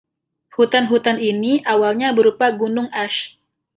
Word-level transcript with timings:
Hutan-hutan 0.57 1.17
ini 1.31 1.53
awalnya 1.73 2.09
berupa 2.17 2.47
Gunung 2.59 2.89
Ash. 3.03 3.17